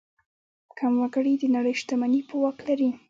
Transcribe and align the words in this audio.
کم 0.77 0.93
وګړي 1.01 1.33
د 1.39 1.43
نړۍ 1.55 1.73
شتمني 1.81 2.21
په 2.29 2.35
واک 2.41 2.57
لري. 2.67 2.89